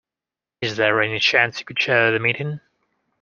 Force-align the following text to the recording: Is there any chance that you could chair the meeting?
Is 0.61 0.77
there 0.77 0.99
any 1.03 1.19
chance 1.19 1.57
that 1.57 1.59
you 1.59 1.65
could 1.67 1.77
chair 1.77 2.11
the 2.11 2.17
meeting? 2.17 2.59